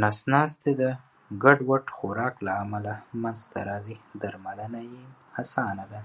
نس 0.00 0.18
ناستی 0.32 0.72
د 0.80 0.82
ګډوډ 1.42 1.84
خوراک 1.96 2.34
له 2.46 2.52
امله 2.64 2.92
منځته 3.22 3.60
راځې 3.68 3.96
درملنه 4.20 4.80
یې 4.92 5.04
اسانه 5.40 5.84
ده 5.92 6.02